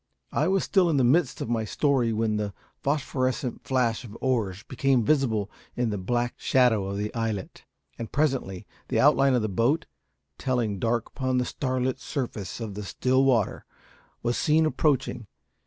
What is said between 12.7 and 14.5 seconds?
the still water, was